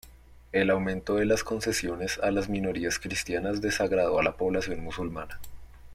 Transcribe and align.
El 0.51 0.71
aumento 0.71 1.13
de 1.13 1.25
las 1.25 1.43
concesiones 1.43 2.17
a 2.23 2.31
las 2.31 2.49
minorías 2.49 2.97
cristianas 2.97 3.61
desagradó 3.61 4.19
a 4.19 4.23
la 4.23 4.35
población 4.35 4.83
musulmana. 4.83 5.39